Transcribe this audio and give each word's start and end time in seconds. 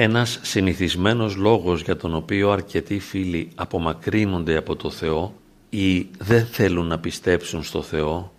Ένας 0.00 0.38
συνηθισμένος 0.42 1.36
λόγος 1.36 1.82
για 1.82 1.96
τον 1.96 2.14
οποίο 2.14 2.50
αρκετοί 2.50 2.98
φίλοι 2.98 3.48
απομακρύνονται 3.54 4.56
από 4.56 4.76
το 4.76 4.90
Θεό 4.90 5.34
ή 5.70 6.06
δεν 6.18 6.46
θέλουν 6.46 6.86
να 6.86 6.98
πιστέψουν 6.98 7.62
στο 7.62 7.82
Θεό 7.82 8.32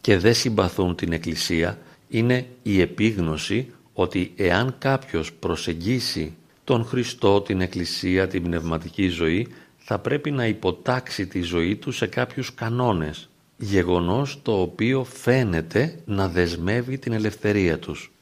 και 0.00 0.18
δεν 0.18 0.34
συμπαθούν 0.34 0.94
την 0.94 1.12
Εκκλησία 1.12 1.78
είναι 2.08 2.46
η 2.62 2.80
επίγνωση 2.80 3.72
ότι 3.92 4.32
εάν 4.36 4.74
κάποιος 4.78 5.32
προσεγγίσει 5.32 6.34
τον 6.64 6.84
Χριστό, 6.84 7.40
την 7.40 7.60
Εκκλησία, 7.60 8.28
την 8.28 8.42
πνευματική 8.42 9.08
ζωή 9.08 9.46
θα 9.76 9.98
πρέπει 9.98 10.30
να 10.30 10.46
υποτάξει 10.46 11.26
τη 11.26 11.42
ζωή 11.42 11.76
του 11.76 11.92
σε 11.92 12.06
κάποιους 12.06 12.54
κανόνες 12.54 13.28
γεγονός 13.56 14.38
το 14.42 14.60
οποίο 14.60 15.04
φαίνεται 15.04 16.00
να 16.04 16.28
δεσμεύει 16.28 16.98
την 16.98 17.12
ελευθερία 17.12 17.78
τους. 17.78 18.12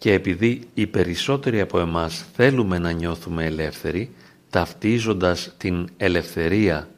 Και 0.00 0.12
επειδή 0.12 0.68
οι 0.74 0.86
περισσότεροι 0.86 1.60
από 1.60 1.78
εμάς 1.78 2.24
θέλουμε 2.34 2.78
να 2.78 2.90
νιώθουμε 2.90 3.44
ελεύθεροι, 3.44 4.14
ταυτίζοντας 4.50 5.54
την 5.56 5.88
ελευθερία 5.96 6.88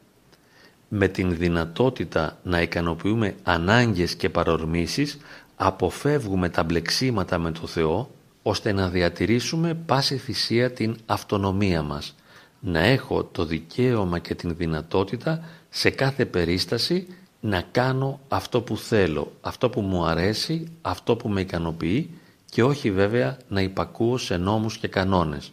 με 0.87 1.07
την 1.07 1.35
δυνατότητα 1.35 2.39
να 2.43 2.61
ικανοποιούμε 2.61 3.35
ανάγκες 3.43 4.15
και 4.15 4.29
παρορμήσεις, 4.29 5.17
αποφεύγουμε 5.55 6.49
τα 6.49 6.63
μπλεξίματα 6.63 7.37
με 7.37 7.51
το 7.51 7.67
Θεό, 7.67 8.11
ώστε 8.43 8.71
να 8.71 8.89
διατηρήσουμε 8.89 9.73
πάση 9.73 10.17
θυσία 10.17 10.71
την 10.71 10.95
αυτονομία 11.05 11.81
μας, 11.81 12.15
να 12.59 12.79
έχω 12.79 13.23
το 13.23 13.45
δικαίωμα 13.45 14.19
και 14.19 14.35
την 14.35 14.55
δυνατότητα 14.55 15.43
σε 15.69 15.89
κάθε 15.89 16.25
περίσταση 16.25 17.07
να 17.39 17.63
κάνω 17.71 18.19
αυτό 18.27 18.61
που 18.61 18.77
θέλω, 18.77 19.31
αυτό 19.41 19.69
που 19.69 19.81
μου 19.81 20.05
αρέσει, 20.05 20.67
αυτό 20.81 21.15
που 21.15 21.29
με 21.29 21.41
ικανοποιεί 21.41 22.09
και 22.53 22.63
όχι 22.63 22.91
βέβαια 22.91 23.37
να 23.47 23.61
υπακούω 23.61 24.17
σε 24.17 24.37
νόμους 24.37 24.77
και 24.77 24.87
κανόνες. 24.87 25.51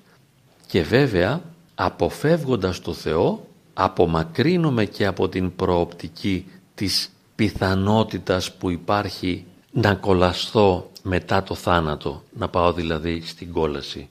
Και 0.67 0.83
βέβαια 0.83 1.41
αποφεύγοντας 1.75 2.81
το 2.81 2.93
Θεό 2.93 3.47
απομακρύνομαι 3.75 4.85
και 4.85 5.07
από 5.07 5.29
την 5.29 5.57
προοπτική 5.57 6.47
της 6.75 7.11
πιθανότητας 7.35 8.53
που 8.53 8.71
υπάρχει 8.71 9.45
να 9.71 9.95
κολλαστώ 9.95 10.91
μετά 11.03 11.43
το 11.43 11.55
θάνατο, 11.55 12.23
να 12.33 12.49
πάω 12.49 12.73
δηλαδή 12.73 13.21
στην 13.21 13.53
κόλαση. 13.53 14.09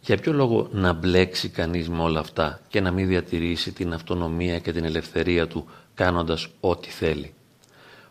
Για 0.00 0.16
ποιο 0.16 0.32
λόγο 0.32 0.68
να 0.72 0.92
μπλέξει 0.92 1.48
κανείς 1.48 1.88
με 1.88 2.02
όλα 2.02 2.20
αυτά 2.20 2.60
και 2.68 2.80
να 2.80 2.90
μην 2.90 3.06
διατηρήσει 3.06 3.72
την 3.72 3.92
αυτονομία 3.92 4.58
και 4.58 4.72
την 4.72 4.84
ελευθερία 4.84 5.46
του 5.46 5.66
κάνοντας 5.94 6.48
ό,τι 6.60 6.88
θέλει; 6.88 7.34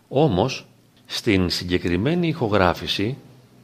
Όμως, 0.07 0.65
στην 1.05 1.49
συγκεκριμένη 1.49 2.27
ηχογράφηση 2.27 3.17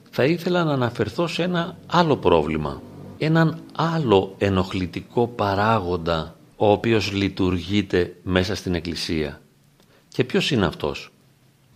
θα 0.09 0.25
ήθελα 0.25 0.63
να 0.63 0.73
αναφερθώ 0.73 1.27
σε 1.27 1.43
ένα 1.43 1.77
άλλο 1.87 2.17
πρόβλημα, 2.17 2.81
έναν 3.17 3.59
άλλο 3.75 4.35
ενοχλητικό 4.37 5.27
παράγοντα 5.27 6.35
ο 6.55 6.71
οποίος 6.71 7.11
λειτουργείται 7.11 8.15
μέσα 8.23 8.55
στην 8.55 8.73
Εκκλησία. 8.75 9.41
Και 10.07 10.23
ποιος 10.23 10.51
είναι 10.51 10.65
αυτός; 10.65 11.11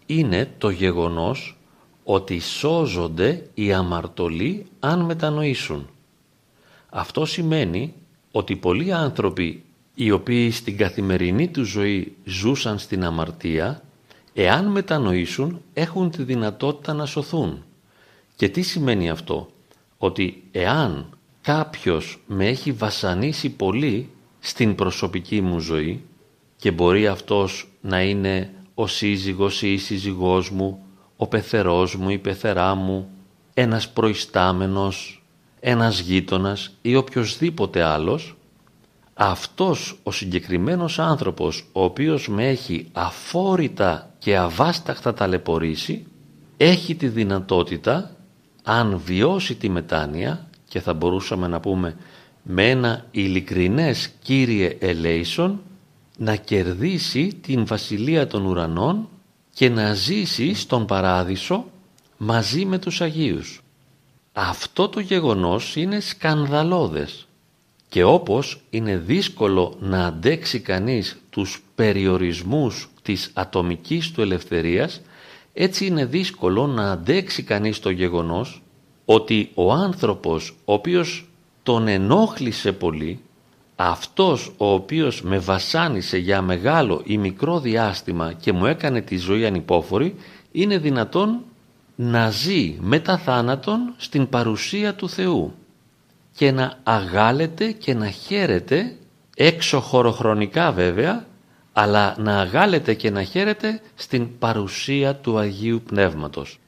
Είναι 0.06 0.52
το 0.58 0.70
γεγονός 0.70 1.58
ότι 2.04 2.40
σώζονται 2.40 3.50
οι 3.54 3.74
αμαρτωλοί 3.74 4.66
αν 4.80 5.00
μετανοήσουν. 5.00 5.90
Αυτό 6.90 7.26
σημαίνει 7.26 7.94
ότι 8.32 8.56
πολλοί 8.56 8.94
άνθρωποι 8.94 9.64
οι 9.94 10.12
οποίοι 10.12 10.52
στην 10.52 10.78
καθημερινή 10.78 11.48
του 11.48 11.64
ζωή 11.64 12.16
ζούσαν 12.26 12.80
στην 12.80 13.04
αμαρτία, 13.04 13.84
εάν 14.34 14.66
μετανοήσουν 14.66 15.62
έχουν 15.74 16.12
τη 16.12 16.24
δυνατότητα 16.24 16.94
να 16.94 17.06
σωθούν. 17.06 17.64
Και 18.42 18.50
τι 18.50 18.62
σημαίνει 18.62 19.10
αυτό, 19.10 19.48
ότι 19.98 20.44
εάν 20.52 21.18
κάποιος 21.42 22.22
με 22.28 22.48
έχει 22.48 22.72
βασανίσει 22.72 23.50
πολύ 23.50 24.10
στην 24.40 24.76
προσωπική 24.76 25.42
μου 25.42 25.60
ζωή 25.60 26.04
και 26.56 26.72
μπορεί 26.72 27.08
αυτός 27.08 27.72
να 27.82 28.02
είναι 28.02 28.54
ο 28.74 28.88
σύζυγος 28.88 29.62
ή 29.62 29.74
η 29.74 29.78
σύζυγός 29.78 30.50
μου, 30.50 30.84
ο 31.16 31.28
πεθερός 31.28 31.96
μου, 31.96 32.10
η 32.10 32.18
πεθερά 32.18 32.76
μου, 32.76 33.10
ένας 33.54 33.90
προϊστάμενος, 33.90 35.24
ένας 35.60 36.00
γείτονας 36.00 36.78
ή 36.82 36.96
οποιοδήποτε 36.96 37.84
άλλος, 37.84 38.38
αυτός 39.14 40.00
ο 40.04 40.12
συγκεκριμένος 40.12 41.00
άνθρωπος 41.00 41.66
ο 41.72 41.84
οποίος 41.84 42.28
με 42.28 42.48
έχει 42.48 42.88
αφόρητα 42.92 44.14
και 44.20 44.38
αβάσταχτα 44.38 45.14
ταλαιπωρήσει 45.14 46.06
έχει 46.58 46.96
τη 46.96 47.08
δυνατότητα 47.08 48.16
αν 48.64 49.02
βιώσει 49.06 49.56
τη 49.56 49.70
μετάνοια 49.70 50.48
και 50.68 50.80
θα 50.80 50.94
μπορούσαμε 50.94 51.48
να 51.48 51.60
πούμε 51.60 51.96
με 52.44 52.70
ένα 52.70 53.06
ειλικρινές 53.12 54.10
Κύριε 54.22 54.78
ελέησον 54.80 55.62
να 56.18 56.36
κερδίσει 56.36 57.40
την 57.42 57.66
Βασιλεία 57.66 58.28
των 58.28 58.46
Ουρανών 58.46 59.10
και 59.54 59.70
να 59.70 59.94
ζήσει 59.94 60.54
στον 60.54 60.86
Παράδεισο 60.86 61.66
μαζί 62.18 62.66
με 62.66 62.78
τους 62.78 63.02
Αγίους. 63.02 63.62
Αυτό 64.34 64.90
το 64.90 65.00
γεγονός 65.00 65.76
είναι 65.76 66.00
σκανδαλώδες 66.00 67.28
και 67.90 68.04
όπως 68.04 68.62
είναι 68.70 68.98
δύσκολο 68.98 69.78
να 69.80 70.06
αντέξει 70.06 70.60
κανείς 70.60 71.18
τους 71.30 71.64
περιορισμούς 71.76 72.90
της 73.02 73.32
ατομικής 73.34 74.12
του 74.12 74.22
ελευθερίας, 74.22 75.02
έτσι 75.54 75.86
είναι 75.86 76.06
δύσκολο 76.06 76.68
να 76.68 76.92
αντέξει 76.92 77.44
κανείς 77.44 77.80
το 77.80 77.90
γεγονός 77.90 78.62
ότι 79.06 79.52
ο 79.54 79.72
άνθρωπος 79.72 80.56
ο 80.66 80.74
οποίος 80.74 81.30
τον 81.64 81.88
ενόχλησε 81.88 82.72
πολύ, 82.72 83.20
αυτός 83.76 84.54
ο 84.58 84.74
οποίος 84.74 85.22
με 85.22 85.38
βασάνισε 85.38 86.18
για 86.18 86.42
μεγάλο 86.42 87.02
ή 87.06 87.18
μικρό 87.18 87.60
διάστημα 87.60 88.34
και 88.34 88.52
μου 88.52 88.66
έκανε 88.66 89.02
τη 89.02 89.18
ζωή 89.18 89.46
ανυπόφορη, 89.46 90.16
είναι 90.52 90.78
δυνατόν 90.78 91.40
να 91.96 92.30
ζει 92.30 92.78
μετά 92.80 93.18
θάνατον 93.18 93.94
στην 93.98 94.30
παρουσία 94.30 94.96
του 94.96 95.10
Θεού 95.10 95.54
και 96.36 96.52
να 96.52 96.80
αγάλεται 96.84 97.72
και 97.72 97.94
να 97.94 98.10
χαίρεται 98.10 98.96
έξω 99.36 99.80
χωροχρονικά 99.80 100.72
βέβαια 100.72 101.26
αλλά 101.82 102.16
να 102.18 102.40
αγάλεται 102.40 102.94
και 102.94 103.10
να 103.10 103.24
χαίρεται 103.24 103.82
στην 103.96 104.38
παρουσία 104.38 105.16
του 105.16 105.38
Αγίου 105.38 105.82
Πνεύματος. 105.86 106.60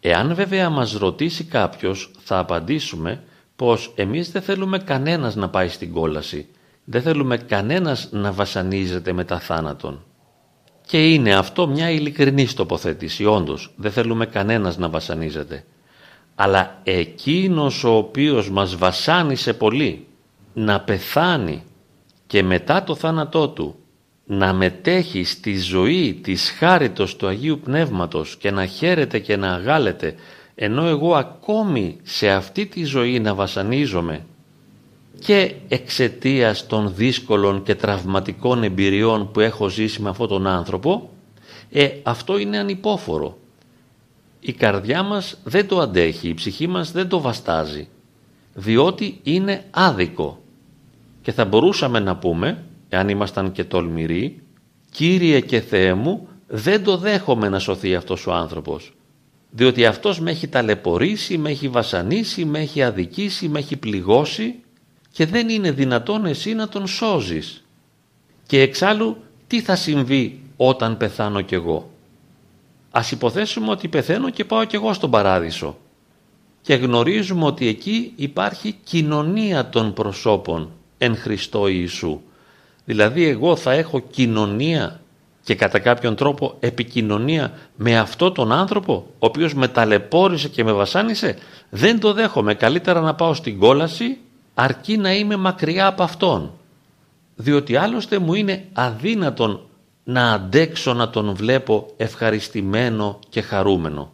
Εάν 0.00 0.34
βέβαια 0.34 0.70
μας 0.70 0.92
ρωτήσει 0.92 1.44
κάποιος 1.44 2.10
θα 2.18 2.38
απαντήσουμε 2.38 3.22
πως 3.56 3.92
εμείς 3.96 4.30
δεν 4.30 4.42
θέλουμε 4.42 4.78
κανένας 4.78 5.34
να 5.34 5.48
πάει 5.48 5.68
στην 5.68 5.92
κόλαση, 5.92 6.46
δεν 6.84 7.02
θέλουμε 7.02 7.36
κανένας 7.36 8.08
να 8.12 8.32
βασανίζεται 8.32 9.12
μετά 9.12 9.38
θάνατον. 9.38 10.04
Και 10.86 11.12
είναι 11.12 11.34
αυτό 11.34 11.68
μια 11.68 11.90
ειλικρινή 11.90 12.46
τοποθέτηση, 12.46 13.24
όντως, 13.24 13.72
δεν 13.76 13.92
θέλουμε 13.92 14.26
κανένας 14.26 14.78
να 14.78 14.88
βασανίζεται 14.88 15.64
αλλά 16.38 16.80
εκείνος 16.82 17.84
ο 17.84 17.96
οποίος 17.96 18.50
μας 18.50 18.76
βασάνισε 18.76 19.52
πολύ 19.54 20.06
να 20.52 20.80
πεθάνει 20.80 21.62
και 22.26 22.42
μετά 22.42 22.84
το 22.84 22.94
θάνατό 22.94 23.48
του 23.48 23.74
να 24.26 24.52
μετέχει 24.52 25.24
στη 25.24 25.58
ζωή 25.58 26.14
της 26.22 26.50
χάριτος 26.50 27.16
του 27.16 27.26
Αγίου 27.26 27.60
Πνεύματος 27.64 28.36
και 28.36 28.50
να 28.50 28.66
χαίρεται 28.66 29.18
και 29.18 29.36
να 29.36 29.52
αγάλεται 29.52 30.14
ενώ 30.54 30.86
εγώ 30.86 31.14
ακόμη 31.14 31.96
σε 32.02 32.28
αυτή 32.28 32.66
τη 32.66 32.84
ζωή 32.84 33.20
να 33.20 33.34
βασανίζομαι 33.34 34.26
και 35.18 35.54
εξαιτίας 35.68 36.66
των 36.66 36.94
δύσκολων 36.94 37.62
και 37.62 37.74
τραυματικών 37.74 38.62
εμπειριών 38.62 39.30
που 39.30 39.40
έχω 39.40 39.68
ζήσει 39.68 40.02
με 40.02 40.08
αυτόν 40.08 40.28
τον 40.28 40.46
άνθρωπο 40.46 41.10
ε, 41.70 41.88
αυτό 42.02 42.38
είναι 42.38 42.58
ανυπόφορο 42.58 43.38
η 44.46 44.52
καρδιά 44.52 45.02
μας 45.02 45.38
δεν 45.44 45.68
το 45.68 45.80
αντέχει, 45.80 46.28
η 46.28 46.34
ψυχή 46.34 46.66
μας 46.66 46.92
δεν 46.92 47.08
το 47.08 47.20
βαστάζει, 47.20 47.88
διότι 48.54 49.20
είναι 49.22 49.64
άδικο. 49.70 50.42
Και 51.22 51.32
θα 51.32 51.44
μπορούσαμε 51.44 51.98
να 51.98 52.16
πούμε, 52.16 52.64
εάν 52.88 53.08
ήμασταν 53.08 53.52
και 53.52 53.64
τολμηροί, 53.64 54.40
«Κύριε 54.90 55.40
και 55.40 55.60
Θεέ 55.60 55.94
μου, 55.94 56.28
δεν 56.46 56.84
το 56.84 56.96
δέχομαι 56.96 57.48
να 57.48 57.58
σωθεί 57.58 57.94
αυτός 57.94 58.26
ο 58.26 58.32
άνθρωπος, 58.32 58.94
διότι 59.50 59.86
αυτός 59.86 60.20
με 60.20 60.30
έχει 60.30 60.48
ταλαιπωρήσει, 60.48 61.38
με 61.38 61.50
έχει 61.50 61.68
βασανίσει, 61.68 62.44
με 62.44 62.58
έχει 62.58 62.82
αδικήσει, 62.82 63.48
με 63.48 63.58
έχει 63.58 63.76
πληγώσει 63.76 64.54
και 65.12 65.26
δεν 65.26 65.48
είναι 65.48 65.70
δυνατόν 65.70 66.24
εσύ 66.24 66.54
να 66.54 66.68
τον 66.68 66.86
σώζεις. 66.86 67.64
Και 68.46 68.60
εξάλλου 68.60 69.16
τι 69.46 69.60
θα 69.60 69.76
συμβεί 69.76 70.40
όταν 70.56 70.96
πεθάνω 70.96 71.40
κι 71.40 71.54
εγώ; 71.54 71.90
Ας 72.90 73.10
υποθέσουμε 73.10 73.70
ότι 73.70 73.88
πεθαίνω 73.88 74.30
και 74.30 74.44
πάω 74.44 74.64
κι 74.64 74.76
εγώ 74.76 74.92
στον 74.92 75.10
παράδεισο 75.10 75.76
και 76.62 76.74
γνωρίζουμε 76.74 77.44
ότι 77.44 77.66
εκεί 77.66 78.12
υπάρχει 78.16 78.72
κοινωνία 78.84 79.68
των 79.68 79.92
προσώπων 79.92 80.70
εν 80.98 81.16
Χριστώ 81.16 81.68
Ιησού. 81.68 82.20
Δηλαδή 82.86 83.24
εγώ 83.24 83.56
θα 83.56 83.72
έχω 83.72 84.00
κοινωνία 84.00 85.00
και 85.42 85.54
κατά 85.54 85.78
κάποιον 85.78 86.16
τρόπο 86.16 86.56
επικοινωνία 86.60 87.52
με 87.76 87.98
αυτό 87.98 88.32
τον 88.32 88.52
άνθρωπο 88.52 89.06
ο 89.08 89.26
οποίος 89.26 89.54
με 89.54 89.68
ταλαιπώρησε 89.68 90.48
και 90.48 90.64
με 90.64 90.72
βασάνισε 90.72 91.36
δεν 91.70 92.00
το 92.00 92.12
δέχομαι 92.12 92.54
καλύτερα 92.54 93.00
να 93.00 93.14
πάω 93.14 93.34
στην 93.34 93.58
κόλαση 93.58 94.18
αρκεί 94.54 94.96
να 94.96 95.12
είμαι 95.14 95.36
μακριά 95.36 95.86
από 95.86 96.02
αυτόν 96.02 96.52
διότι 97.36 97.76
άλλωστε 97.76 98.18
μου 98.18 98.34
είναι 98.34 98.64
αδύνατον 98.72 99.60
να 100.04 100.32
αντέξω 100.32 100.94
να 100.94 101.10
τον 101.10 101.34
βλέπω 101.34 101.86
ευχαριστημένο 101.96 103.18
και 103.28 103.40
χαρούμενο. 103.40 104.12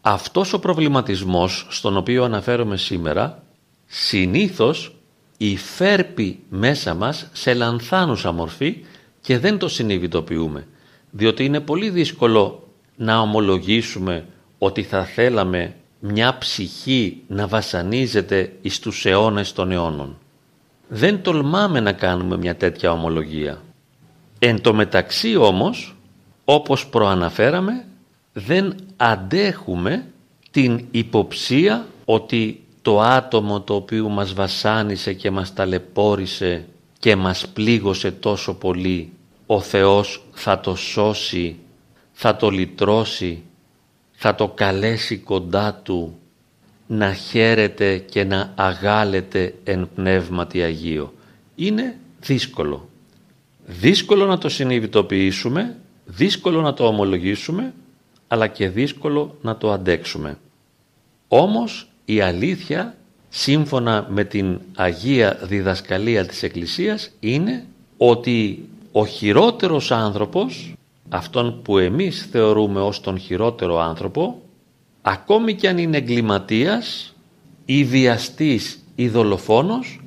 Αυτός 0.00 0.52
ο 0.52 0.58
προβληματισμός 0.58 1.66
στον 1.70 1.96
οποίο 1.96 2.24
αναφέρομαι 2.24 2.76
σήμερα 2.76 3.42
συνήθως 3.86 4.94
υφέρπει 5.36 6.38
μέσα 6.48 6.94
μας 6.94 7.28
σε 7.32 7.54
λανθάνουσα 7.54 8.32
μορφή 8.32 8.84
και 9.20 9.38
δεν 9.38 9.58
το 9.58 9.68
συνειδητοποιούμε 9.68 10.66
διότι 11.16 11.44
είναι 11.44 11.60
πολύ 11.60 11.90
δύσκολο 11.90 12.68
να 12.96 13.18
ομολογήσουμε 13.18 14.26
ότι 14.58 14.82
θα 14.82 15.04
θέλαμε 15.04 15.74
μια 15.98 16.38
ψυχή 16.38 17.22
να 17.26 17.46
βασανίζεται 17.46 18.52
εις 18.62 18.78
τους 18.78 19.06
αιώνες 19.06 19.52
των 19.52 19.72
αιώνων. 19.72 20.18
Δεν 20.88 21.22
τολμάμε 21.22 21.80
να 21.80 21.92
κάνουμε 21.92 22.36
μια 22.36 22.56
τέτοια 22.56 22.92
ομολογία. 22.92 23.62
Εν 24.38 24.60
τω 24.60 24.74
μεταξύ 24.74 25.36
όμως, 25.36 25.96
όπως 26.44 26.86
προαναφέραμε, 26.86 27.84
δεν 28.32 28.74
αντέχουμε 28.96 30.06
την 30.50 30.84
υποψία 30.90 31.86
ότι 32.04 32.63
το 32.84 33.00
άτομο 33.00 33.60
το 33.60 33.74
οποίο 33.74 34.08
μας 34.08 34.32
βασάνισε 34.34 35.12
και 35.12 35.30
μας 35.30 35.54
ταλαιπώρησε 35.54 36.66
και 36.98 37.16
μας 37.16 37.48
πλήγωσε 37.48 38.10
τόσο 38.10 38.54
πολύ, 38.54 39.12
ο 39.46 39.60
Θεός 39.60 40.24
θα 40.32 40.60
το 40.60 40.74
σώσει, 40.74 41.56
θα 42.12 42.36
το 42.36 42.50
λυτρώσει, 42.50 43.42
θα 44.12 44.34
το 44.34 44.48
καλέσει 44.48 45.16
κοντά 45.18 45.80
Του 45.82 46.18
να 46.86 47.12
χαίρεται 47.12 47.98
και 47.98 48.24
να 48.24 48.52
αγάλεται 48.54 49.54
εν 49.64 49.88
πνεύματι 49.94 50.62
Αγίο. 50.62 51.14
Είναι 51.54 51.96
δύσκολο. 52.20 52.88
Δύσκολο 53.66 54.26
να 54.26 54.38
το 54.38 54.48
συνειδητοποιήσουμε, 54.48 55.76
δύσκολο 56.04 56.60
να 56.60 56.74
το 56.74 56.86
ομολογήσουμε, 56.86 57.74
αλλά 58.28 58.46
και 58.46 58.68
δύσκολο 58.68 59.36
να 59.42 59.56
το 59.56 59.72
αντέξουμε. 59.72 60.38
Όμως 61.28 61.88
η 62.04 62.20
αλήθεια, 62.20 62.96
σύμφωνα 63.28 64.06
με 64.10 64.24
την 64.24 64.60
Αγία 64.74 65.38
Διδασκαλία 65.42 66.26
της 66.26 66.42
Εκκλησίας, 66.42 67.10
είναι 67.20 67.64
ότι 67.96 68.68
ο 68.92 69.06
χειρότερος 69.06 69.90
άνθρωπος, 69.90 70.74
αυτόν 71.08 71.62
που 71.62 71.78
εμείς 71.78 72.28
θεωρούμε 72.30 72.80
ως 72.80 73.00
τον 73.00 73.18
χειρότερο 73.18 73.80
άνθρωπο, 73.80 74.42
ακόμη 75.02 75.54
κι 75.54 75.66
αν 75.66 75.78
είναι 75.78 75.96
εγκληματίας 75.96 77.14
ή 77.64 77.84
βιαστής 77.84 78.84
ή 78.94 79.08
δολοφόνος, 79.08 80.00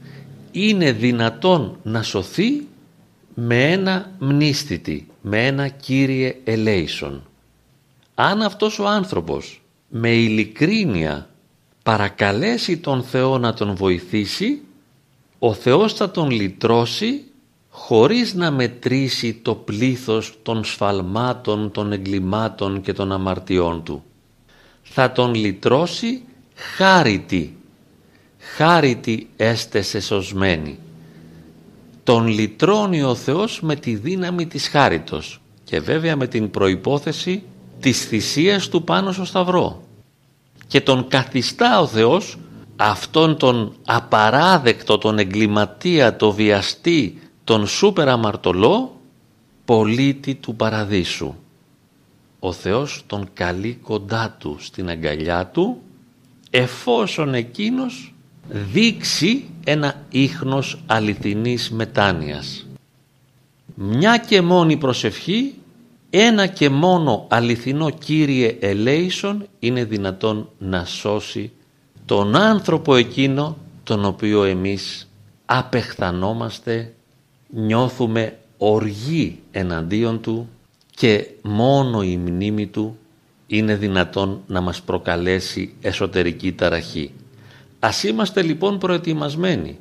είναι 0.52 0.92
δυνατόν 0.92 1.78
να 1.84 2.04
σωθεί 2.04 2.68
με 3.34 3.72
ένα 3.72 4.12
μνήστητη, 4.20 5.08
με 5.22 5.46
ένα 5.46 5.68
Κύριε 5.68 6.36
ελέησον. 6.44 7.24
Αν 8.16 8.42
αυτός 8.42 8.80
ο 8.80 8.88
άνθρωπος 8.88 9.62
με 9.90 10.10
ειλικρίνεια 10.10 11.30
παρακαλέσει 11.88 12.78
τον 12.78 13.04
Θεό 13.04 13.38
να 13.38 13.54
τον 13.54 13.76
βοηθήσει, 13.76 14.62
ο 15.40 15.54
Θεός 15.54 15.94
θα 15.94 16.12
τον 16.12 16.30
λυτρώσει 16.30 17.24
χωρίς 17.70 18.34
να 18.34 18.52
μετρήσει 18.52 19.34
το 19.34 19.56
πλήθος 19.56 20.38
των 20.44 20.64
σφαλμάτων, 20.64 21.72
των 21.72 21.92
εγκλημάτων 21.92 22.82
και 22.82 22.94
των 22.94 23.12
αμαρτιών 23.12 23.84
του. 23.84 24.04
Θα 24.84 25.12
τον 25.12 25.34
λυτρώσει 25.34 26.22
χάρητη. 26.56 27.58
Χάρητη 28.38 29.30
έστε 29.36 29.82
σε 29.82 30.00
σωσμένη 30.00 30.80
τον 32.04 32.28
λυτρώνει 32.28 33.04
ο 33.04 33.16
Θεός 33.16 33.62
με 33.62 33.76
τη 33.76 33.96
δύναμη 33.96 34.46
της 34.46 34.68
χάριτος 34.68 35.42
και 35.64 35.80
βέβαια 35.80 36.16
με 36.16 36.28
την 36.28 36.50
προϋπόθεση 36.50 37.44
της 37.80 38.06
θυσίας 38.06 38.68
του 38.68 38.84
πάνω 38.84 39.12
στο 39.12 39.26
σταυρό 39.26 39.87
και 40.68 40.82
τον 40.82 41.08
καθιστά 41.08 41.80
ο 41.80 41.88
Θεός 41.88 42.38
αυτόν 42.76 43.38
τον 43.38 43.76
απαράδεκτο, 43.86 44.98
τον 44.98 45.20
εγκληματία, 45.20 46.16
το 46.16 46.32
βιαστή, 46.32 47.22
τον 47.44 47.68
σούπερ 47.68 48.10
αμαρτωλό 48.10 49.02
πολίτη 49.66 50.36
του 50.36 50.56
παραδείσου. 50.56 51.34
Ο 52.40 52.52
Θεός 52.52 53.04
τον 53.08 53.30
καλεί 53.34 53.80
κοντά 53.84 54.36
του 54.40 54.58
στην 54.60 54.90
αγκαλιά 54.90 55.46
του 55.46 55.82
εφόσον 56.50 57.34
εκείνος 57.34 58.14
δείξει 58.50 59.50
ένα 59.64 60.04
ίχνος 60.10 60.80
αληθινής 60.86 61.72
μετάνοιας. 61.72 62.68
Μια 63.76 64.18
και 64.18 64.42
μόνη 64.42 64.78
προσευχή, 64.78 65.54
ένα 66.10 66.48
και 66.48 66.70
μόνο 66.70 67.28
αληθινό 67.30 67.90
Κύριε 67.90 68.58
ελέησον 68.60 69.48
είναι 69.60 69.84
δυνατόν 69.84 70.50
να 70.58 70.86
σώσει 70.86 71.52
τον 72.06 72.36
άνθρωπο 72.36 72.96
εκείνο 72.96 73.58
τον 73.84 74.06
οποίο 74.06 74.44
εμείς 74.44 75.10
απεχθανόμαστε, 75.46 76.94
νιώθουμε 77.50 78.38
οργή 78.58 79.40
εναντίον 79.52 80.22
του 80.22 80.50
και 80.96 81.28
μόνο 81.42 82.02
η 82.02 82.18
μνήμη 82.18 82.68
του 82.68 82.98
είναι 83.48 83.76
δυνατόν 83.76 84.42
να 84.48 84.62
μας 84.62 84.82
προκαλέσει 84.82 85.74
εσωτερική 85.82 86.52
ταραχή. 86.54 87.12
Ας 87.80 88.04
είμαστε 88.04 88.42
λοιπόν 88.42 88.78
προετοιμασμένοι 88.78 89.78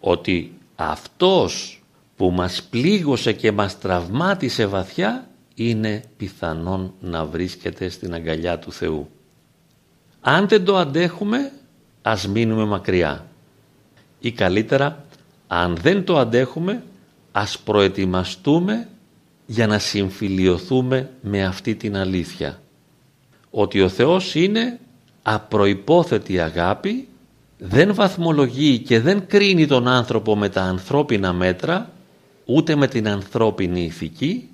ότι 0.00 0.52
αυτός 0.76 1.82
που 2.16 2.30
μας 2.30 2.62
πλήγωσε 2.70 3.32
και 3.32 3.52
μας 3.52 3.78
τραυμάτισε 3.78 4.66
βαθιά 4.66 5.27
είναι 5.58 6.02
πιθανόν 6.16 6.94
να 7.00 7.24
βρίσκεται 7.24 7.88
στην 7.88 8.14
αγκαλιά 8.14 8.58
του 8.58 8.72
Θεού. 8.72 9.08
Αν 10.20 10.48
δεν 10.48 10.64
το 10.64 10.76
αντέχουμε 10.76 11.52
ας 12.02 12.28
μείνουμε 12.28 12.64
μακριά 12.64 13.26
ή 14.20 14.32
καλύτερα 14.32 15.04
αν 15.46 15.76
δεν 15.76 16.04
το 16.04 16.18
αντέχουμε 16.18 16.82
ας 17.32 17.58
προετοιμαστούμε 17.58 18.88
για 19.46 19.66
να 19.66 19.78
συμφιλιωθούμε 19.78 21.10
με 21.20 21.44
αυτή 21.44 21.74
την 21.74 21.96
αλήθεια 21.96 22.60
ότι 23.50 23.80
ο 23.80 23.88
Θεός 23.88 24.34
είναι 24.34 24.78
απροϋπόθετη 25.22 26.40
αγάπη 26.40 27.08
δεν 27.58 27.94
βαθμολογεί 27.94 28.78
και 28.78 29.00
δεν 29.00 29.26
κρίνει 29.26 29.66
τον 29.66 29.88
άνθρωπο 29.88 30.36
με 30.36 30.48
τα 30.48 30.62
ανθρώπινα 30.62 31.32
μέτρα 31.32 31.90
ούτε 32.44 32.74
με 32.74 32.86
την 32.86 33.08
ανθρώπινη 33.08 33.82
ηθική 33.84 34.48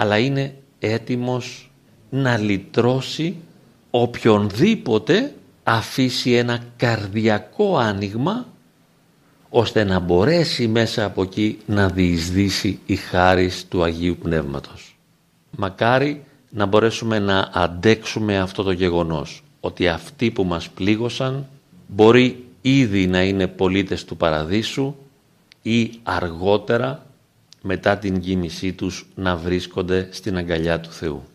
αλλά 0.00 0.18
είναι 0.18 0.54
έτοιμος 0.78 1.70
να 2.10 2.36
λυτρώσει 2.36 3.36
οποιονδήποτε 3.90 5.34
αφήσει 5.64 6.32
ένα 6.32 6.64
καρδιακό 6.76 7.76
άνοιγμα 7.76 8.46
ώστε 9.48 9.84
να 9.84 9.98
μπορέσει 9.98 10.68
μέσα 10.68 11.04
από 11.04 11.22
εκεί 11.22 11.58
να 11.66 11.88
διεισδύσει 11.88 12.78
η 12.86 12.96
χάρις 12.96 13.68
του 13.68 13.82
Αγίου 13.82 14.16
Πνεύματος. 14.22 14.96
Μακάρι 15.50 16.24
να 16.50 16.66
μπορέσουμε 16.66 17.18
να 17.18 17.50
αντέξουμε 17.54 18.38
αυτό 18.38 18.62
το 18.62 18.70
γεγονός 18.70 19.42
ότι 19.60 19.88
αυτοί 19.88 20.30
που 20.30 20.44
μας 20.44 20.68
πλήγωσαν 20.68 21.46
μπορεί 21.86 22.44
ήδη 22.60 23.06
να 23.06 23.22
είναι 23.22 23.46
πολίτες 23.46 24.04
του 24.04 24.16
Παραδείσου 24.16 24.94
ή 25.62 25.90
αργότερα 26.02 27.06
μετά 27.62 27.98
την 27.98 28.16
γύμισή 28.16 28.72
τους 28.72 29.06
να 29.14 29.36
βρίσκονται 29.36 30.08
στην 30.10 30.36
αγκαλιά 30.36 30.80
του 30.80 30.90
Θεού. 30.90 31.27